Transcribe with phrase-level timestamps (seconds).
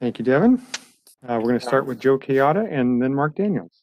[0.00, 0.62] Thank you, Devin.
[1.26, 3.82] Uh, we're going to start with Joe Kayada and then Mark Daniels.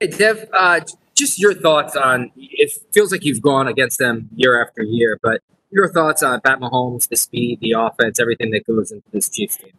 [0.00, 0.80] Hey, Dev, uh,
[1.14, 5.42] just your thoughts on it feels like you've gone against them year after year, but
[5.70, 9.56] your thoughts on Pat Mahomes, the speed, the offense, everything that goes into this Chiefs
[9.56, 9.72] team.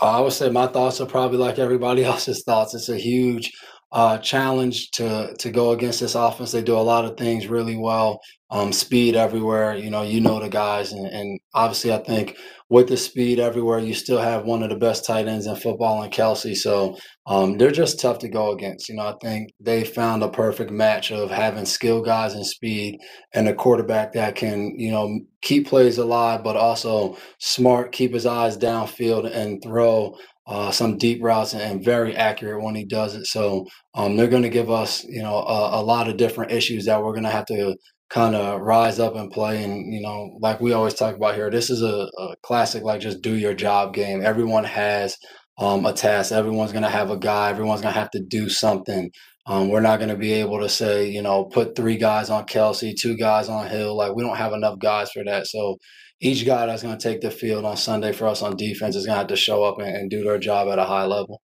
[0.00, 2.74] Uh, I would say my thoughts are probably like everybody else's thoughts.
[2.74, 3.52] It's a huge
[3.92, 6.50] uh, challenge to to go against this offense.
[6.52, 8.20] They do a lot of things really well.
[8.50, 9.76] Um, speed everywhere.
[9.76, 12.36] You know, you know the guys, and, and obviously, I think
[12.68, 16.02] with the speed everywhere, you still have one of the best tight ends in football
[16.02, 16.56] in Kelce.
[16.56, 18.88] So um, they're just tough to go against.
[18.88, 22.98] You know, I think they found a perfect match of having skill guys and speed,
[23.34, 28.24] and a quarterback that can you know keep plays alive, but also smart, keep his
[28.26, 33.26] eyes downfield, and throw uh, some deep routes and very accurate when he does it.
[33.26, 36.86] So um, they're going to give us, you know, a, a, lot of different issues
[36.86, 37.76] that we're going to have to
[38.10, 39.62] kind of rise up and play.
[39.62, 43.00] And you know, like we always talk about here, this is a, a classic, like
[43.00, 44.20] just do your job game.
[44.22, 45.16] Everyone has
[45.58, 46.32] um, a task.
[46.32, 47.50] Everyone's going to have a guy.
[47.50, 49.10] Everyone's going to have to do something.
[49.46, 52.46] Um, we're not going to be able to say, you know, put three guys on
[52.46, 53.96] Kelce, two guys on Hill.
[53.96, 55.46] Like we don't have enough guys for that.
[55.46, 55.78] So
[56.22, 59.06] each guy that's going to take the field on Sunday for us on defense is
[59.06, 61.42] going to have to show up and, and, do their job at a high level.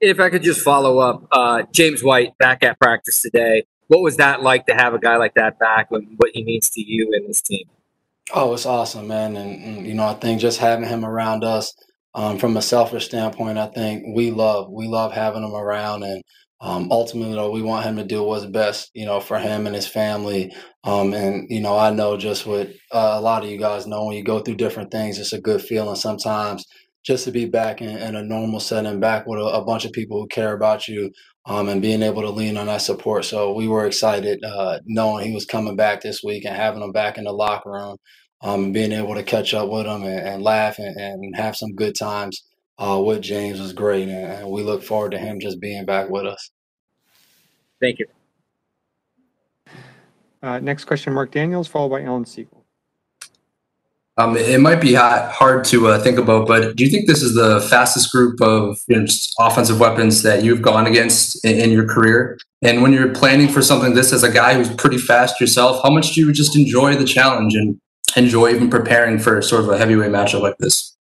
[0.00, 3.64] If I could just follow up, uh, James White back at practice today.
[3.88, 6.70] What was that like to have a guy like that back and what he means
[6.70, 7.66] to you and this team?
[8.32, 9.36] Oh, it's awesome, man.
[9.36, 11.74] And, and you know, I think just having him around us
[12.14, 16.22] um, from a selfish standpoint, I think we love we love having him around and
[16.60, 19.76] um, ultimately, though, we want him to do what's best, you know, for him and
[19.76, 20.52] his family.
[20.82, 24.06] Um, and you know, I know just what uh, a lot of you guys know
[24.06, 26.66] when you go through different things, it's a good feeling sometimes
[27.04, 29.92] just to be back in, in a normal setting, back with a, a, bunch of
[29.92, 31.10] people who care about you,
[31.46, 33.24] um, and being able to lean on that support.
[33.24, 36.92] So we were excited uh, knowing he was coming back this week and having him
[36.92, 37.96] back in the locker room,
[38.42, 41.74] um, being able to catch up with him and, and laugh and, and have some
[41.74, 42.42] good times
[42.78, 46.26] uh, with James was great, and we look forward to him just being back with
[46.26, 46.50] us.
[47.80, 48.06] Thank you.
[50.42, 52.64] Uh, next question, Mark Daniels, followed by Alan Siegel.
[54.16, 57.34] Um, it might be hard to uh, think about, but do you think this is
[57.34, 59.06] the fastest group of you know,
[59.38, 62.36] offensive weapons that you've gone against in, in, your career?
[62.60, 65.90] And when you're planning for something this as a guy who's pretty fast yourself, how
[65.90, 67.80] much do you just enjoy the challenge and
[68.16, 70.97] enjoy even preparing for sort of a heavyweight matchup like this?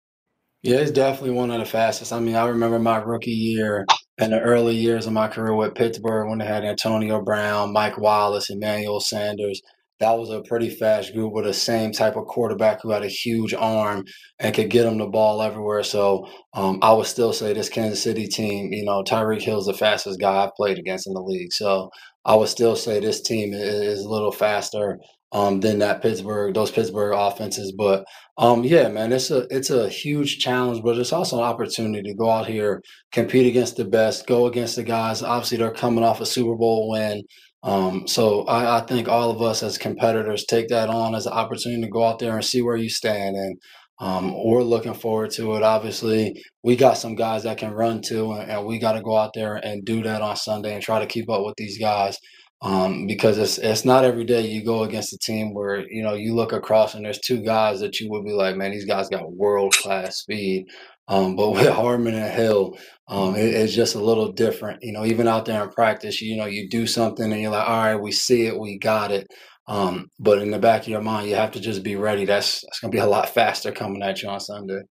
[0.64, 2.14] Yeah, it's definitely one of the fastest.
[2.14, 3.86] I mean, I remember my rookie year
[4.20, 7.98] and the early years of my career with Pittsburgh when they had Antonio Brown, Mike
[7.98, 9.60] Wallace, Emmanuel Sanders.
[10.00, 13.08] That was a pretty fast group with the same type of quarterback who had a
[13.08, 14.04] huge arm
[14.40, 15.84] and could get him the ball everywhere.
[15.84, 19.74] So um, I would still say this Kansas City team, you know, Tyreek Hill's the
[19.74, 21.54] fastest guy I've played against in the league.
[21.54, 21.90] So
[22.26, 25.00] I would still say this team is a little faster
[25.32, 27.74] um, than that Pittsburgh, those Pittsburgh offenses.
[27.78, 28.06] But
[28.38, 32.16] um, yeah, man, it's a it's a huge challenge, but it's also an opportunity to
[32.16, 32.82] go out here,
[33.12, 35.24] compete against the best, go against the guys.
[35.24, 37.24] Obviously, they're coming off a Super Bowl win.
[37.64, 41.34] Um, so I, I think all of us as competitors take that on as an
[41.34, 43.36] opportunity to go out there and see where you stand.
[43.36, 43.60] And
[44.00, 45.64] um, we're looking forward to it.
[45.64, 49.16] Obviously, we got some guys that can run too, and, and we got to go
[49.16, 52.18] out there and do that on Sunday and try to keep up with these guys
[52.62, 56.14] um, because it's it's not every day you go against a team where you know
[56.14, 59.10] you look across and there's two guys that you would be like, man, these guys
[59.10, 60.68] got world class speed.
[61.08, 62.78] Um, but with Hardman and Hill,
[63.08, 64.84] um, it, it's just a little different.
[64.84, 67.68] You know, even out there in practice, you know, you do something and you're like,
[67.68, 69.28] all right, we see it, we got it.
[69.68, 72.26] Um, but in the back of your mind, you have to just be ready.
[72.26, 74.82] That's that's gonna be a lot faster coming at you on Sunday.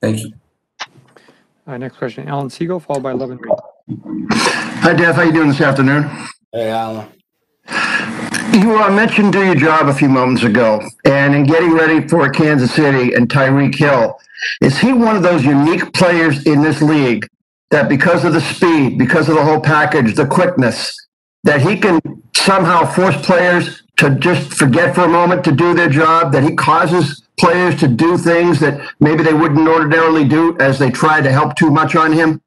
[0.00, 0.32] Thank you.
[1.66, 3.52] Uh, next question, Alan Siegel, followed by Levan Reid.
[4.30, 5.16] Hi, Dev.
[5.16, 6.08] How you doing this afternoon?
[6.50, 7.06] Hey, Alan.
[8.54, 12.30] You uh, mentioned do your job a few moments ago, and in getting ready for
[12.30, 14.18] Kansas City and Tyreek Hill,
[14.62, 17.28] is he one of those unique players in this league
[17.70, 20.96] that because of the speed, because of the whole package, the quickness,
[21.44, 22.00] that he can
[22.34, 26.54] somehow force players to just forget for a moment to do their job, that he
[26.56, 31.30] causes players to do things that maybe they wouldn't ordinarily do as they try to
[31.30, 32.40] help too much on him?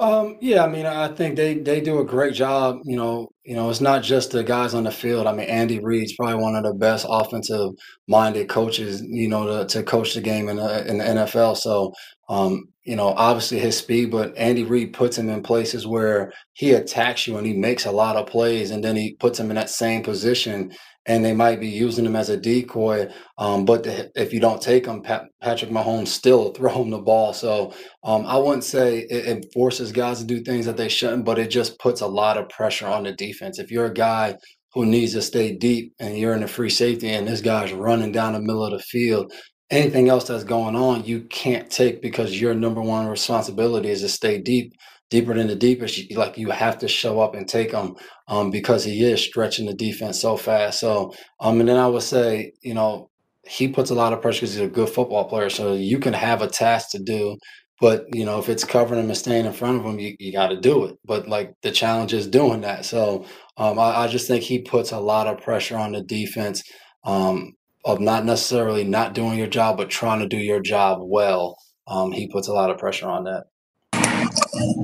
[0.00, 2.78] Um, yeah, I mean, I think they they do a great job.
[2.84, 5.26] You know, you know, it's not just the guys on the field.
[5.26, 7.72] I mean, Andy Reid's probably one of the best offensive
[8.08, 9.02] minded coaches.
[9.02, 11.58] You know, to, to coach the game in the, in the NFL.
[11.58, 11.92] So,
[12.30, 16.72] um, you know, obviously his speed, but Andy Reid puts him in places where he
[16.72, 19.56] attacks you and he makes a lot of plays, and then he puts him in
[19.56, 20.72] that same position
[21.10, 23.10] and they might be using him as a decoy.
[23.36, 26.98] Um, but the, if you don't take him, Pat, Patrick Mahomes still throw him the
[26.98, 27.32] ball.
[27.32, 27.74] So
[28.04, 31.40] um, I wouldn't say it, it, forces guys to do things that they shouldn't, but
[31.40, 33.58] it just puts a lot of pressure on the defense.
[33.58, 34.36] If you're a guy
[34.72, 38.12] who needs to stay deep and you're in a free safety and this guy's running
[38.12, 39.32] down the middle of the field,
[39.68, 44.08] anything else that's going on, you can't take because your number one responsibility is to
[44.08, 44.74] stay deep,
[45.10, 46.12] deeper than the deepest.
[46.12, 47.96] Like you have to show up and take them
[48.28, 50.80] um, because he is stretching the defense so fast.
[50.80, 53.10] So, um, and then I would say, you know,
[53.44, 55.50] he puts a lot of pressure because he's a good football player.
[55.50, 57.36] So you can have a task to do,
[57.80, 60.32] but you know, if it's covering him and staying in front of him, you, you
[60.32, 60.96] got to do it.
[61.04, 62.84] But like the challenge is doing that.
[62.84, 63.24] So
[63.56, 66.62] um, I, I just think he puts a lot of pressure on the defense
[67.04, 67.52] um,
[67.84, 71.56] of not necessarily not doing your job, but trying to do your job well.
[71.88, 73.44] Um, he puts a lot of pressure on that.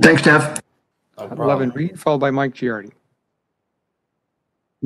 [0.01, 0.61] Thanks, Dev.
[1.17, 1.69] No Levan problem.
[1.71, 2.91] Reid, followed by Mike Giardi.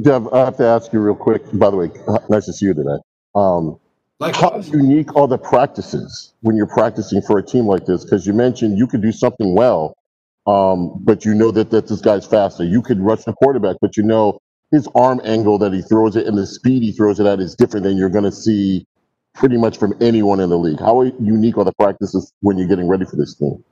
[0.02, 1.44] Dev, I have to ask you real quick.
[1.54, 1.92] By the way,
[2.30, 2.98] nice to see you today.
[3.36, 3.80] Um,
[4.22, 8.04] how unique are the practices when you're practicing for a team like this?
[8.04, 9.96] Because you mentioned you could do something well,
[10.48, 12.64] um, but you know that, that this guy's faster.
[12.64, 14.40] You could rush the quarterback, but you know
[14.72, 17.56] his arm angle that he throws it and the speed he throws it at is
[17.56, 18.86] different than you're going to see
[19.34, 20.80] pretty much from anyone in the league.
[20.80, 23.64] How unique are the practices when you're getting ready for this team?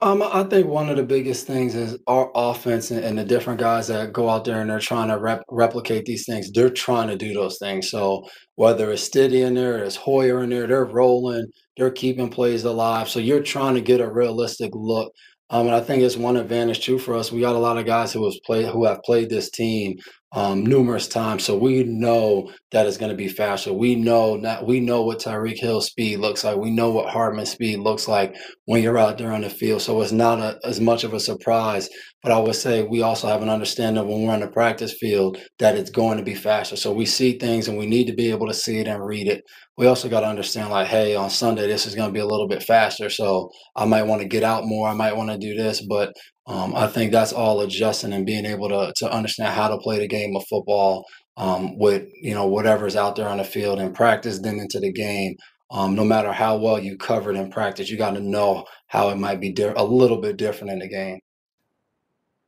[0.00, 3.58] Um, I think one of the biggest things is our offense and, and the different
[3.58, 6.52] guys that go out there and they're trying to rep, replicate these things.
[6.52, 7.90] They're trying to do those things.
[7.90, 11.46] So whether it's Stiddy in there, it's Hoyer in there, they're rolling,
[11.76, 13.08] they're keeping plays alive.
[13.08, 15.12] So you're trying to get a realistic look.
[15.50, 17.32] Um, and I think it's one advantage too for us.
[17.32, 19.96] We got a lot of guys who has played who have played this team
[20.32, 23.72] um, numerous times, so we know that it's going to be faster.
[23.72, 26.56] We know not we know what Tyreek Hill's speed looks like.
[26.56, 28.36] We know what Hardman's speed looks like
[28.66, 29.80] when you're out there on the field.
[29.80, 31.88] So it's not a, as much of a surprise.
[32.22, 35.38] But I would say we also have an understanding when we're on the practice field
[35.60, 36.76] that it's going to be faster.
[36.76, 39.28] So we see things and we need to be able to see it and read
[39.28, 39.42] it.
[39.76, 42.26] We also got to understand, like, hey, on Sunday, this is going to be a
[42.26, 43.08] little bit faster.
[43.08, 44.88] So I might want to get out more.
[44.88, 45.86] I might want to do this.
[45.88, 46.12] But
[46.48, 49.98] um, I think that's all adjusting and being able to, to understand how to play
[49.98, 51.04] the game of football
[51.36, 54.92] um, with, you know, whatever's out there on the field and practice then into the
[54.92, 55.36] game
[55.70, 59.16] um, no matter how well you covered in practice, you got to know how it
[59.16, 61.20] might be di- a little bit different in the game.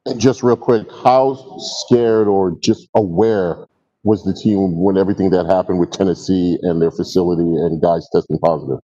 [0.07, 3.67] And just real quick, how scared or just aware
[4.03, 8.39] was the team when everything that happened with Tennessee and their facility and guys testing
[8.39, 8.79] positive?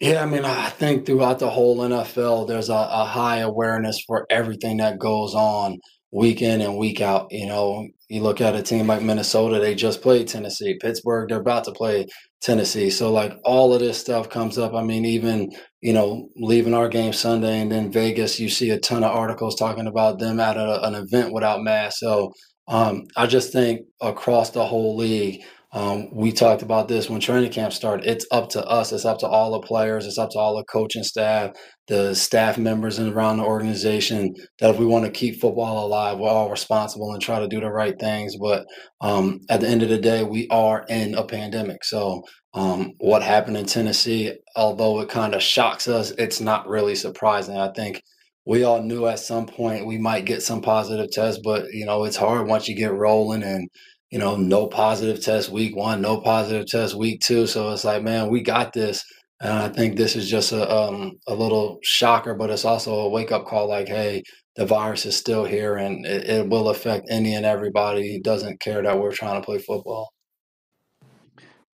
[0.00, 4.26] Yeah, I mean, I think throughout the whole NFL, there's a, a high awareness for
[4.28, 5.78] everything that goes on
[6.12, 7.28] week in and week out.
[7.30, 10.76] You know, you look at a team like Minnesota, they just played Tennessee.
[10.80, 12.06] Pittsburgh, they're about to play
[12.42, 12.90] Tennessee.
[12.90, 14.74] So, like, all of this stuff comes up.
[14.74, 15.50] I mean, even,
[15.80, 19.56] you know, leaving our game Sunday and then Vegas, you see a ton of articles
[19.56, 22.00] talking about them at a, an event without masks.
[22.00, 22.32] So,
[22.68, 25.42] um, I just think across the whole league,
[25.74, 28.06] um, we talked about this when training camp started.
[28.06, 28.92] It's up to us.
[28.92, 30.06] It's up to all the players.
[30.06, 31.50] It's up to all the coaching staff,
[31.88, 36.18] the staff members and around the organization that if we want to keep football alive,
[36.18, 38.36] we're all responsible and try to do the right things.
[38.40, 38.66] But
[39.00, 41.82] um, at the end of the day, we are in a pandemic.
[41.82, 42.22] So
[42.54, 47.56] um, what happened in Tennessee, although it kind of shocks us, it's not really surprising.
[47.56, 48.00] I think
[48.46, 52.04] we all knew at some point we might get some positive tests, but you know
[52.04, 53.68] it's hard once you get rolling and
[54.14, 57.48] you know, no positive test week one, no positive test week two.
[57.48, 59.04] So it's like, man, we got this.
[59.40, 63.08] And I think this is just a um, a little shocker, but it's also a
[63.08, 63.68] wake up call.
[63.68, 64.22] Like, hey,
[64.54, 68.12] the virus is still here, and it, it will affect any and everybody.
[68.14, 70.12] who doesn't care that we're trying to play football.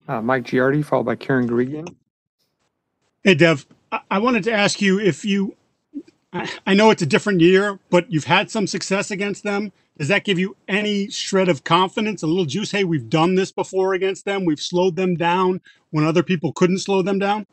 [0.08, 1.94] Uh, Mike Giardi, followed by Karen Guregian.
[3.22, 5.56] Hey, Dev, I- I wanted to ask you if you,
[6.32, 9.72] I I know it's a different year, but you've had some success against them.
[10.00, 12.70] Does that give you any shred of confidence, a little juice?
[12.70, 14.46] Hey, we've done this before against them.
[14.46, 17.44] We've slowed them down when other people couldn't slow them down.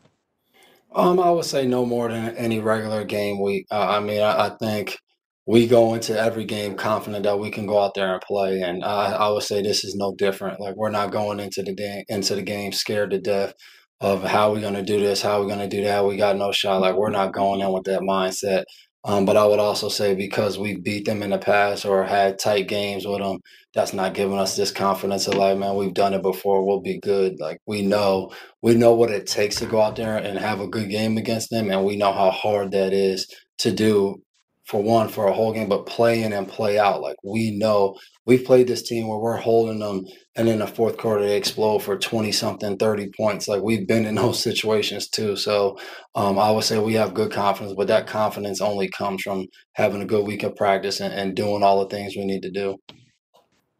[0.95, 3.67] Um, I would say no more than any regular game week.
[3.69, 4.97] Uh, I mean, I, I think
[5.45, 8.81] we go into every game confident that we can go out there and play, and
[8.81, 10.61] I, I would say this is no different.
[10.61, 13.55] Like we're not going into the day, into the game scared to death
[13.99, 16.05] of how we're going to do this, how we're going to do that.
[16.05, 16.79] We got no shot.
[16.79, 18.63] Like we're not going in with that mindset.
[19.03, 22.39] Um, but I would also say because we beat them in the past or had
[22.39, 23.39] tight games with them,
[23.73, 26.65] that's not giving us this confidence of like, man, we've done it before.
[26.65, 27.39] We'll be good.
[27.39, 30.67] Like we know, we know what it takes to go out there and have a
[30.67, 34.21] good game against them, and we know how hard that is to do.
[34.67, 37.01] For one, for a whole game, but play in and play out.
[37.01, 40.05] Like we know we've played this team where we're holding them,
[40.35, 43.47] and in the fourth quarter they explode for twenty something, thirty points.
[43.47, 45.37] Like we've been in those situations too.
[45.37, 45.77] So
[46.15, 50.01] um, I would say we have good confidence, but that confidence only comes from having
[50.01, 52.75] a good week of practice and, and doing all the things we need to do.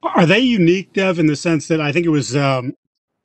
[0.03, 2.74] Are they unique, Dev, in the sense that I think it was um,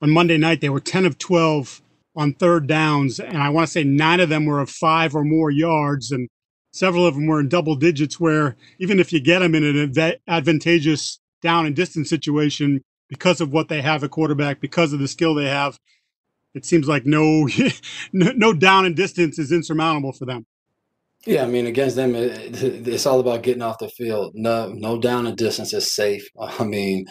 [0.01, 1.81] on Monday night, they were 10 of 12
[2.15, 5.23] on third downs, and I want to say nine of them were of five or
[5.23, 6.27] more yards, and
[6.73, 10.15] several of them were in double digits, where even if you get them in an
[10.27, 15.09] advantageous down and distance situation, because of what they have at quarterback, because of the
[15.09, 15.79] skill they have,
[16.55, 17.47] it seems like no,
[18.13, 20.45] no, down and distance is insurmountable for them.
[21.25, 24.33] Yeah, I mean, against them, it, it- it's all about getting off the field.
[24.35, 26.27] No, no down and distance is safe.
[26.41, 27.05] I mean,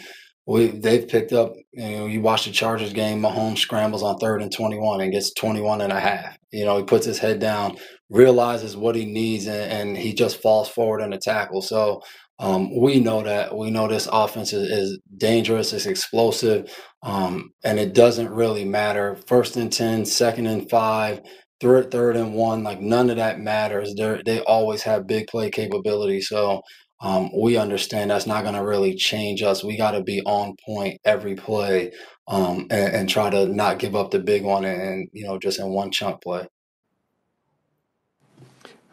[0.47, 1.53] we they've picked up.
[1.73, 3.21] You know, you watch the Chargers game.
[3.21, 6.37] Mahomes scrambles on third and twenty-one and gets 21 and a half.
[6.51, 7.77] You know, he puts his head down,
[8.13, 11.61] realizes what he needs, and, and he just falls forward in the tackle.
[11.61, 12.01] So.
[12.39, 17.79] Um, we know that we know this offense is, is dangerous, it's explosive, um, and
[17.79, 19.17] it doesn't really matter.
[19.27, 21.21] First and 10, second and five,
[21.61, 25.49] third third and one like none of that matters they they always have big play
[25.49, 26.61] capability so
[27.01, 30.55] um, we understand that's not going to really change us we got to be on
[30.65, 31.91] point every play
[32.27, 35.59] um, and, and try to not give up the big one and you know just
[35.59, 36.45] in one chunk play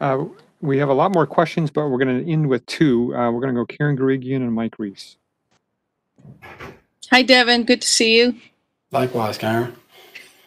[0.01, 0.25] Uh,
[0.61, 3.15] we have a lot more questions, but we're going to end with two.
[3.15, 5.15] Uh, we're going to go Karen Guregian and Mike Reiss.
[7.11, 7.65] Hi, Devin.
[7.65, 8.35] Good to see you.
[8.91, 9.75] likewise karen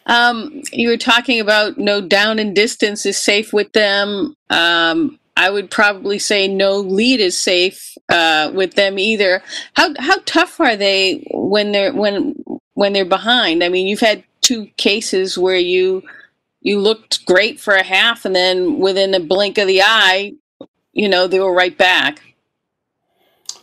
[0.07, 4.35] Um, you were talking about no down and distance is safe with them.
[4.49, 9.41] Um, I would probably say no lead is safe uh, with them either.
[9.73, 12.35] How how tough are they when they're when
[12.73, 13.63] when they're behind?
[13.63, 16.03] I mean, you've had two cases where you
[16.65, 20.33] you looked great for a half, and then within a blink of the eye,
[20.93, 22.21] you know they were right back.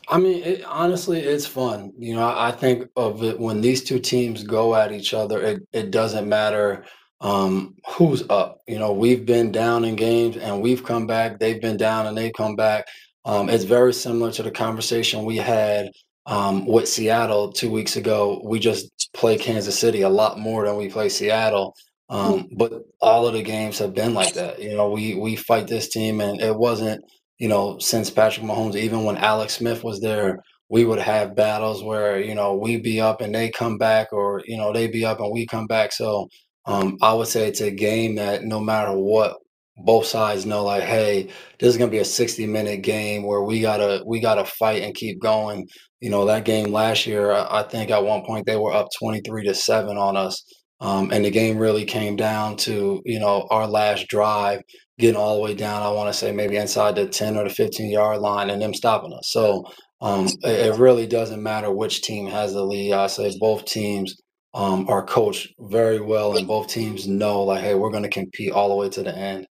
[0.08, 1.92] I mean, it, honestly, it's fun.
[1.98, 5.42] You know, I, I think of it when these two teams go at each other.
[5.42, 6.84] It it doesn't matter
[7.20, 8.60] um, who's up.
[8.68, 11.40] You know, we've been down in games and we've come back.
[11.40, 12.84] They've been down and they come back.
[13.24, 15.90] Um, it's very similar to the conversation we had
[16.26, 18.40] um, with Seattle two weeks ago.
[18.44, 21.74] We just play Kansas City a lot more than we play Seattle.
[22.12, 24.62] Um, but all of the games have been like that.
[24.62, 27.02] You know, we we fight this team, and it wasn't
[27.42, 30.38] you know, since Patrick Mahomes, even when Alex Smith was there,
[30.68, 34.42] we would have battles where, you know, we be up and they come back or,
[34.46, 35.92] you know, they be up and we come back.
[35.92, 36.28] So
[36.66, 39.38] um, I would say it's a game that no matter what,
[39.76, 43.60] both sides know like, hey, this is gonna be a 60 minute game where we
[43.60, 45.66] gotta we gotta fight and keep going.
[46.00, 48.88] You know, that game last year, I I think at one point they were up
[49.00, 50.44] 23 to 7 on us.
[50.82, 54.62] Um, and the game really came down to, you know, our last drive
[54.98, 57.54] getting all the way down, I want to say maybe inside the 10 or the
[57.54, 59.28] 15 yard line and them stopping us.
[59.28, 59.64] So
[60.00, 62.92] um, it, it really doesn't matter which team has the lead.
[62.92, 64.20] I say both teams
[64.54, 68.52] um, are coached very well and both teams know like, hey, we're going to compete
[68.52, 69.46] all the way to the end.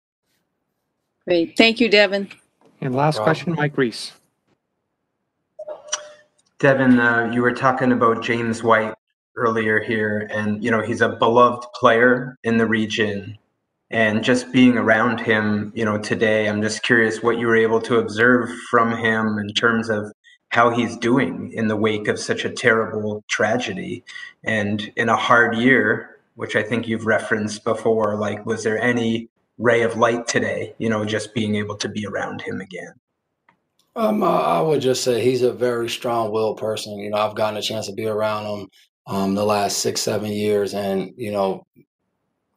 [1.27, 2.31] Great, thank you, Devin.
[2.81, 4.13] And last question, Mike Reiss.
[6.59, 8.95] Devin, uh, you were talking about James White
[9.39, 13.39] earlier here, and you know he's a beloved player in the region.
[13.91, 17.81] And just being around him, you know, today, I'm just curious what you were able
[17.83, 20.13] to observe from him in terms of
[20.51, 24.05] how he's doing in the wake of such a terrible tragedy
[24.45, 28.17] and in a hard year, which I think you've referenced before.
[28.17, 30.75] Like, was there any ray of light today?
[30.79, 32.93] You know, just being able to be around him again.
[33.97, 36.99] Um, I would just say he's a very strong-willed person.
[36.99, 38.69] You know, I've gotten a chance to be around him
[39.09, 41.67] um, the last six, seven years, and you know,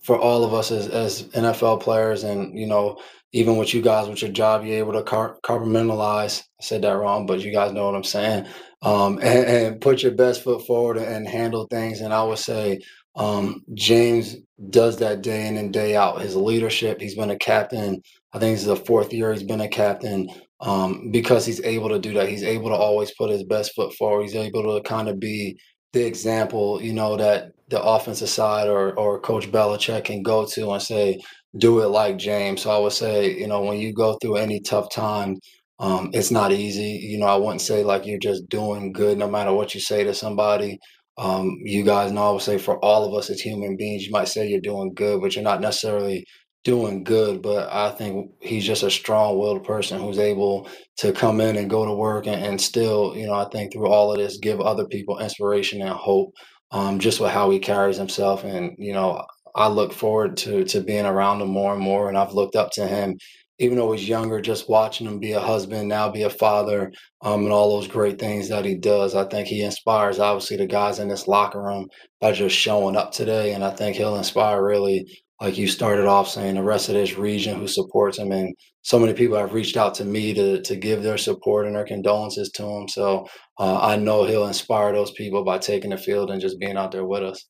[0.02, 3.00] for all of us as, as NFL players, and you know,
[3.32, 6.42] even with you guys with your job, you're able to compartmentalize.
[6.42, 8.48] I said that wrong, but you guys know what I'm saying.
[8.82, 12.02] Um, and, and put your best foot forward and handle things.
[12.02, 12.80] And I would say
[13.16, 14.38] um, James
[14.70, 16.22] does that day in and day out.
[16.22, 17.00] His leadership.
[17.00, 18.02] He's been a captain.
[18.34, 20.30] I think this is the fourth year he's been a captain
[20.62, 22.30] um, because he's able to do that.
[22.30, 24.24] He's able to always put his best foot forward.
[24.24, 25.58] He's able to kind of be
[25.94, 30.72] the example, you know, that the offensive side or or Coach Belichick can go to
[30.72, 31.20] and say,
[31.58, 32.62] do it like James.
[32.62, 35.38] So I would say, you know, when you go through any tough time,
[35.80, 37.00] um, it's not easy.
[37.02, 40.04] You know, I wouldn't say like you're just doing good no matter what you say
[40.04, 40.80] to somebody.
[41.18, 44.12] Um, you guys know I would say for all of us as human beings, you
[44.12, 46.26] might say you're doing good, but you're not necessarily
[46.64, 47.42] doing good.
[47.42, 51.86] But I think he's just a strong-willed person who's able to come in and go
[51.86, 54.86] to work and, and still, you know, I think through all of this, give other
[54.86, 56.34] people inspiration and hope.
[56.74, 60.80] Um, just with how he carries himself, and you know, I look forward to to
[60.80, 63.18] being around him more and more, and I've looked up to him,
[63.60, 64.40] even though he's younger.
[64.40, 66.90] Just watching him be a husband, now be a father,
[67.24, 69.16] um, and all those great things that he does.
[69.16, 71.90] I think he inspires obviously the guys in this locker room
[72.22, 75.06] by just showing up today, and I think he'll inspire really,
[75.42, 79.00] like you started off saying, the rest of this region who supports him, and so
[79.00, 82.52] many people have reached out to me to to give their support and their condolences
[82.52, 82.88] to him.
[82.88, 83.28] So
[83.60, 86.92] uh, I know he'll inspire those people by taking the field and just being out
[86.92, 87.46] there with us.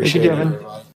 [0.00, 0.54] Thank you, Appreciate Devin.
[0.54, 0.86] everybody.